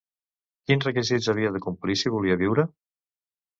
Quins 0.71 0.87
requisits 0.87 1.29
havia 1.35 1.53
de 1.59 1.63
complir 1.67 1.99
si 2.03 2.15
volia 2.17 2.41
viure? 2.43 2.69